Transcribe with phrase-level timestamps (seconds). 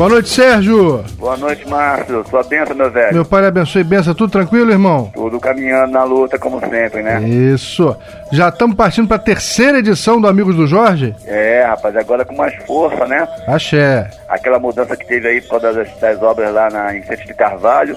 [0.00, 1.04] Boa noite, Sérgio.
[1.18, 2.24] Boa noite, Márcio.
[2.30, 3.12] Sua benção, meu velho.
[3.12, 4.14] Meu pai abençoe benção.
[4.14, 5.10] Tudo tranquilo, irmão?
[5.12, 7.20] Tudo caminhando na luta, como sempre, né?
[7.28, 7.94] Isso.
[8.32, 11.14] Já estamos partindo para a terceira edição do Amigos do Jorge?
[11.26, 13.28] É, rapaz, agora com mais força, né?
[13.46, 14.10] Axé.
[14.26, 17.94] Aquela mudança que teve aí por causa das, das obras lá na em de Carvalho.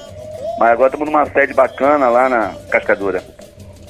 [0.59, 3.23] Mas agora estamos numa sede bacana lá na Cascadura.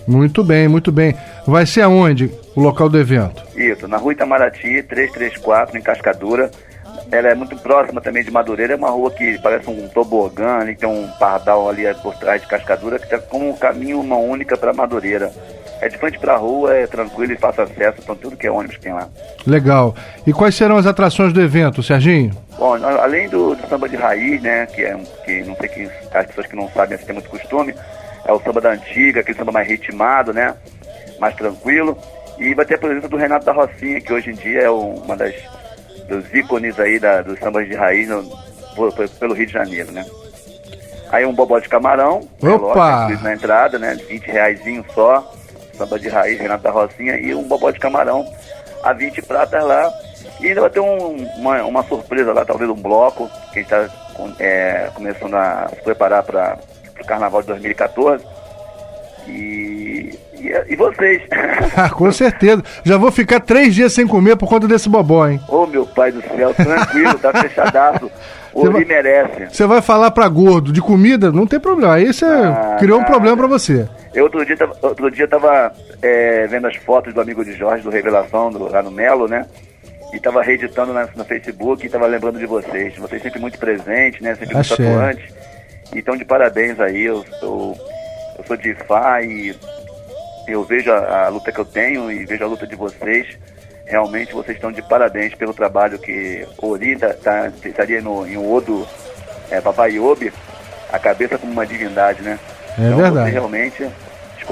[0.08, 1.16] Muito bem, muito bem.
[1.48, 3.44] Vai ser aonde o local do evento?
[3.56, 6.52] Isso, na rua Itamaraty, 334, em Cascadura.
[7.12, 10.76] Ela é muito próxima também de Madureira, é uma rua que parece um tobogã, ali
[10.76, 14.58] tem um pardal ali por trás de Cascadura, que está como um caminho, uma única
[14.58, 15.32] para Madureira.
[15.82, 18.52] É de frente para a rua, é tranquilo e fácil acesso, então tudo que é
[18.52, 19.10] ônibus tem lá.
[19.46, 19.94] Legal.
[20.26, 22.32] E quais serão as atrações do evento, Serginho?
[22.58, 26.26] Bom, além do, do samba de raiz, né, que é que não sei que as
[26.28, 27.76] pessoas que não sabem se tem muito costume,
[28.26, 30.56] é o samba da antiga, aquele samba mais ritmado, né,
[31.20, 31.98] mais tranquilo.
[32.40, 35.16] E vai ter a presença do Renato da Rocinha, que hoje em dia é uma
[35.18, 35.36] das
[36.08, 38.24] dos ícones aí da, dos sambas de raiz no,
[39.20, 40.06] pelo Rio de Janeiro, né?
[41.12, 43.08] Aí um bobó de camarão, Opa!
[43.22, 43.96] na entrada, né?
[44.10, 44.60] 20 reais
[44.94, 45.32] só,
[45.78, 48.26] samba de raiz, Renato da Rocinha, e um bobó de camarão
[48.84, 49.92] a 20 pratas lá.
[50.40, 53.74] E ainda vai ter um, uma, uma surpresa lá, talvez um bloco, que a gente
[53.74, 53.90] está
[54.40, 56.58] é, começando a se preparar para
[57.00, 58.26] o Carnaval de 2014.
[59.28, 61.22] E, e, e vocês?
[61.76, 62.64] Ah, com certeza.
[62.84, 65.40] Já vou ficar três dias sem comer por conta desse bobó, hein?
[65.48, 68.12] Ô, meu pai do céu, tranquilo, tá fechadaço.
[68.54, 69.48] O vai, merece.
[69.50, 71.32] Você vai falar pra gordo de comida?
[71.32, 71.96] Não tem problema.
[71.96, 73.90] Aí você ah, criou um problema pra você.
[74.14, 77.90] Eu outro dia, outro dia tava é, vendo as fotos do amigo de Jorge, do
[77.90, 79.48] Revelação, do, lá no Melo, né?
[80.14, 82.96] E tava reeditando na, no Facebook e tava lembrando de vocês.
[82.96, 84.36] Vocês sempre muito presentes, né?
[84.36, 85.34] Sempre muito atuantes.
[85.96, 87.06] Então, de parabéns aí.
[87.06, 87.76] Eu, eu,
[88.44, 89.56] eu sou de Fá e
[90.48, 93.28] eu vejo a, a, luta que eu tenho e vejo a luta de vocês.
[93.86, 98.88] Realmente vocês estão de parabéns pelo trabalho que Ori tá, tá, estaria no, em Odo
[99.50, 100.32] é, Papai Yobi,
[100.92, 102.40] a cabeça como uma divindade, né?
[102.78, 103.16] É então, verdade.
[103.16, 103.88] Vocês realmente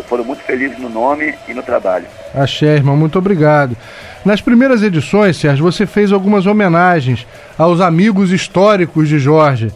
[0.08, 2.06] foram muito felizes no nome e no trabalho.
[2.34, 3.76] Axé, irmão, muito obrigado.
[4.24, 7.28] Nas primeiras edições, Sérgio, você fez algumas homenagens
[7.58, 9.72] aos amigos históricos de Jorge.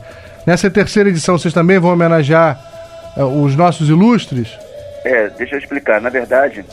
[0.46, 2.75] Nessa terceira edição, vocês também vão homenagear
[3.24, 4.58] os nossos ilustres?
[5.04, 6.02] É, deixa eu explicar.
[6.02, 6.66] Na verdade,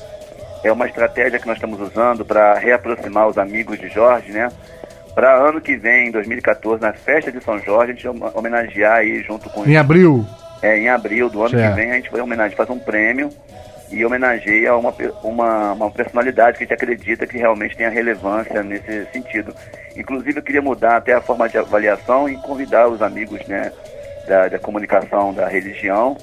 [0.64, 4.48] é uma estratégia que nós estamos usando para reaproximar os amigos de Jorge, né?
[5.14, 9.50] Para ano que vem, 2014, na festa de São Jorge, a gente homenagear aí junto
[9.50, 9.66] com.
[9.66, 10.26] Em abril?
[10.62, 11.74] É, em abril do ano certo.
[11.74, 13.30] que vem, a gente vai homenagear, faz um prêmio
[13.90, 19.06] e homenageia uma, uma, uma personalidade que a gente acredita que realmente tenha relevância nesse
[19.12, 19.54] sentido.
[19.94, 23.70] Inclusive, eu queria mudar até a forma de avaliação e convidar os amigos né,
[24.26, 26.16] da, da comunicação da religião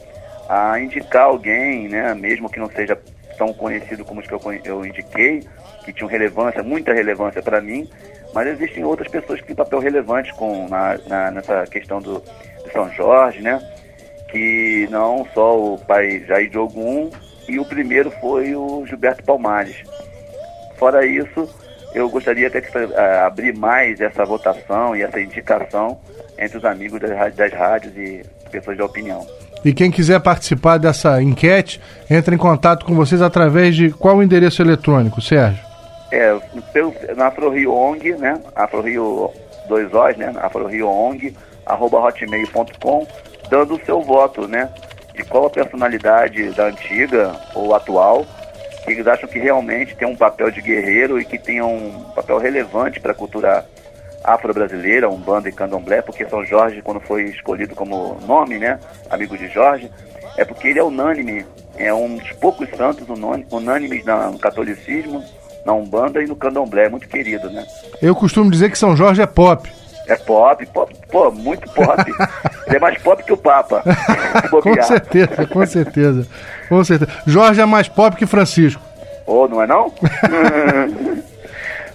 [0.48, 2.98] a indicar alguém, né, mesmo que não seja
[3.38, 5.44] tão conhecido como os que eu, eu indiquei,
[5.86, 7.88] que tinham relevância, muita relevância para mim,
[8.34, 12.72] mas existem outras pessoas que têm papel relevante com, na, na, nessa questão do, do,
[12.72, 13.60] São Jorge, né?
[14.30, 17.10] Que não só o pai Jair de Ogum,
[17.48, 19.82] e o primeiro foi o Gilberto Palmares.
[20.78, 21.50] Fora isso,
[21.94, 26.00] eu gostaria até que uh, abrir mais essa votação e essa indicação
[26.38, 29.26] entre os amigos das, das rádios e pessoas da opinião.
[29.64, 34.62] E quem quiser participar dessa enquete, entra em contato com vocês através de qual endereço
[34.62, 35.60] eletrônico, Sérgio?
[36.12, 36.40] É,
[36.72, 38.40] pelo, na AfroRio ONG, né?
[38.56, 39.32] AfroRio
[39.68, 40.34] 2 Os, né?
[40.42, 41.36] AfroRio ONG,
[41.66, 43.08] arroba hotmail.com,
[43.50, 44.70] dando o seu voto, né?
[45.14, 48.26] De qual a personalidade da antiga ou atual
[48.84, 52.38] que eles acham que realmente tem um papel de guerreiro e que tem um papel
[52.38, 53.66] relevante para a cultura
[54.24, 58.80] afro-brasileira, Umbanda e Candomblé, porque São Jorge, quando foi escolhido como nome, né,
[59.10, 59.90] amigo de Jorge,
[60.38, 61.46] é porque ele é unânime,
[61.78, 63.08] é um dos poucos santos
[63.52, 65.24] unânimes no catolicismo,
[65.66, 67.66] na Umbanda e no Candomblé, muito querido, né?
[68.02, 69.70] Eu costumo dizer que São Jorge é pop.
[70.10, 72.04] É pop, pop pô, muito pop.
[72.68, 73.84] ele é mais pop que o Papa.
[74.50, 76.28] com certeza, com certeza.
[76.68, 77.12] Com certeza.
[77.28, 78.82] Jorge é mais pop que Francisco.
[79.28, 79.94] Ô, oh, não é não?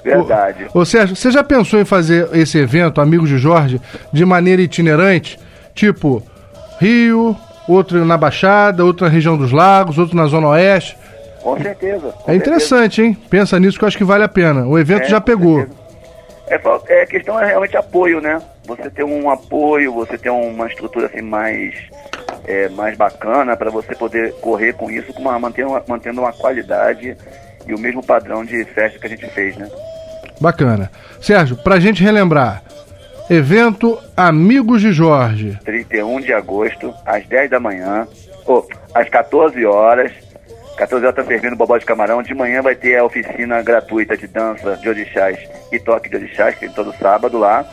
[0.05, 0.67] Verdade.
[0.73, 3.81] Ô, ô Sérgio, você já pensou em fazer esse evento, Amigos de Jorge,
[4.13, 5.39] de maneira itinerante?
[5.75, 6.23] Tipo,
[6.79, 7.37] Rio,
[7.67, 10.97] outro na Baixada, outro na região dos lagos, outro na Zona Oeste?
[11.43, 12.13] Com certeza.
[12.23, 13.09] Com é interessante, certeza.
[13.09, 13.19] hein?
[13.29, 14.67] Pensa nisso que eu acho que vale a pena.
[14.67, 15.67] O evento é, já pegou.
[16.49, 18.41] É, é, a questão é realmente apoio, né?
[18.67, 21.75] Você ter um apoio, você ter uma estrutura assim mais,
[22.47, 26.33] é, mais bacana para você poder correr com isso, com uma, mantendo, uma, mantendo uma
[26.33, 27.17] qualidade
[27.67, 29.71] e o mesmo padrão de festa que a gente fez, né?
[30.41, 30.91] Bacana.
[31.21, 32.63] Sérgio, pra gente relembrar,
[33.31, 35.59] evento Amigos de Jorge.
[35.65, 38.07] 31 de agosto, às 10 da manhã,
[38.45, 40.13] ou às 14 horas.
[40.77, 42.23] 14 horas tá servindo bobó de camarão.
[42.23, 45.39] De manhã vai ter a oficina gratuita de dança de orixás
[45.71, 47.65] e toque de orixás, que tem todo sábado lá.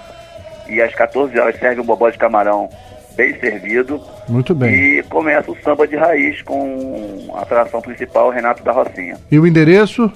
[0.68, 2.70] e às 14 horas serve um bobó de camarão
[3.16, 4.02] bem servido.
[4.28, 4.74] Muito bem.
[4.74, 9.18] E começa o samba de raiz com a atração principal Renato da Rocinha.
[9.30, 10.12] E o endereço?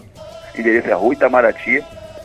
[0.55, 1.83] O endereço é Rua Itamaraty,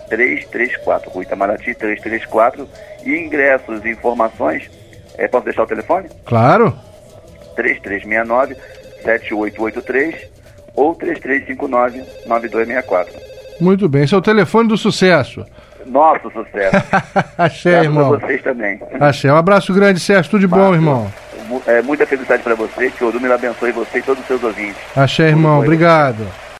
[0.08, 1.10] 334.
[1.10, 2.68] Rua Itamaraty, 334.
[3.04, 4.70] E ingressos e informações,
[5.16, 6.08] é, posso deixar o telefone?
[6.24, 6.76] Claro.
[7.56, 8.54] 3369
[9.02, 10.39] 7883
[10.74, 13.14] ou 3359 9264.
[13.60, 15.44] Muito bem, esse é o telefone do sucesso.
[15.86, 16.76] Nosso sucesso.
[17.36, 18.10] Achei, Graças irmão.
[18.10, 18.80] Vocês também.
[19.00, 19.30] Achei.
[19.30, 20.30] Um abraço grande, Sérgio.
[20.30, 21.12] Tudo de bom, irmão.
[21.66, 22.90] É, muita felicidade para você.
[22.90, 24.80] Que o Deus abençoe você e todos os seus ouvintes.
[24.96, 25.58] Achei, irmão.
[25.58, 26.26] Obrigado.